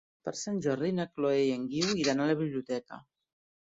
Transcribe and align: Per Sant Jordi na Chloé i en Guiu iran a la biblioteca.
Per 0.27 0.31
Sant 0.37 0.57
Jordi 0.67 0.91
na 1.01 1.05
Chloé 1.13 1.37
i 1.43 1.53
en 1.59 1.69
Guiu 1.77 1.95
iran 2.07 2.25
a 2.25 2.31
la 2.35 2.41
biblioteca. 2.45 3.05